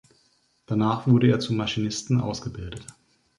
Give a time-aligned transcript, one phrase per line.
[0.65, 2.87] Danach wurde er zum Maschinisten ausgebildet.